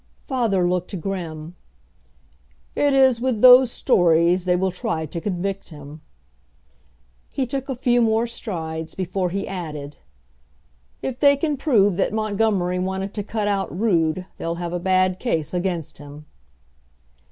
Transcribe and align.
Father 0.27 0.67
looked 0.67 0.99
grim. 0.99 1.55
"It 2.75 2.91
is 2.95 3.21
with 3.21 3.41
those 3.41 3.71
stories 3.71 4.45
they 4.45 4.55
will 4.55 4.71
try 4.71 5.05
to 5.05 5.21
convict 5.21 5.69
him." 5.69 6.01
He 7.31 7.45
took 7.45 7.69
a 7.69 7.75
few 7.75 8.01
more 8.01 8.25
strides 8.25 8.95
before 8.95 9.29
he 9.29 9.47
added, 9.47 9.97
"If 11.03 11.19
they 11.19 11.35
can 11.37 11.55
prove 11.55 11.97
that 11.97 12.13
Montgomery 12.13 12.79
wanted 12.79 13.13
to 13.13 13.21
cut 13.21 13.47
out 13.47 13.79
Rood 13.79 14.25
they'll 14.39 14.55
have 14.55 14.73
a 14.73 14.79
bad 14.79 15.19
case 15.19 15.53
against 15.53 15.99
him." 15.99 16.25